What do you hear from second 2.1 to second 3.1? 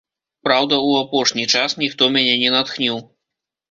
мяне не натхніў.